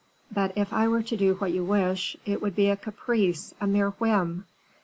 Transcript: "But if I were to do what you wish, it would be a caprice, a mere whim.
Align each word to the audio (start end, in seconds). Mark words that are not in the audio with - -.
"But 0.31 0.53
if 0.57 0.73
I 0.73 0.87
were 0.87 1.03
to 1.03 1.15
do 1.15 1.35
what 1.35 1.51
you 1.53 1.63
wish, 1.63 2.17
it 2.25 2.41
would 2.41 2.55
be 2.55 2.69
a 2.71 2.75
caprice, 2.75 3.53
a 3.61 3.67
mere 3.67 3.91
whim. 3.99 4.45